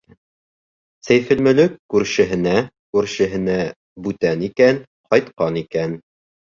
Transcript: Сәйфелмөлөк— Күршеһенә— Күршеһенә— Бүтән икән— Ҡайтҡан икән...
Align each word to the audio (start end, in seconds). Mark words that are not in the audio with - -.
Сәйфелмөлөк— 1.07 1.75
Күршеһенә— 1.95 2.55
Күршеһенә— 2.99 3.61
Бүтән 4.09 4.45
икән— 4.53 4.85
Ҡайтҡан 5.15 5.65
икән... 5.67 6.01